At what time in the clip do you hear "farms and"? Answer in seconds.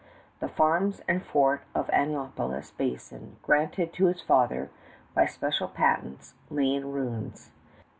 0.47-1.21